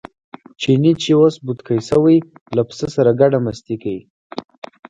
[0.61, 2.17] چیني چې اوس بوتکی شوی
[2.55, 4.01] له پسه سره ګډه مستي کوي.